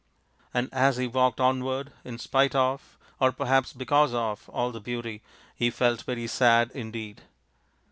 [0.51, 5.21] And as he walked onward, in spite of, or perhaps because of, all the beauty,
[5.55, 7.21] he felt very sad indeed.